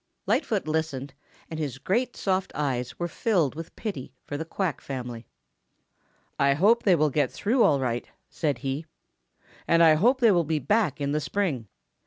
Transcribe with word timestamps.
Lightfoot 0.25 0.67
listened 0.67 1.13
and 1.47 1.59
his 1.59 1.77
great 1.77 2.17
soft 2.17 2.51
eyes 2.55 2.97
were 2.97 3.07
filled 3.07 3.53
with 3.53 3.75
pity 3.75 4.15
for 4.25 4.35
the 4.35 4.45
Quack 4.45 4.81
family. 4.81 5.27
"I 6.39 6.55
hope 6.55 6.81
they 6.81 6.95
will 6.95 7.11
get 7.11 7.31
through 7.31 7.61
all 7.61 7.79
right," 7.79 8.09
said 8.27 8.57
he, 8.65 8.87
"and 9.67 9.83
I 9.83 9.93
hope 9.93 10.19
they 10.19 10.31
will 10.31 10.43
get 10.43 10.67
back 10.67 10.99
in 10.99 11.11
the 11.11 11.21
spring. 11.21 11.67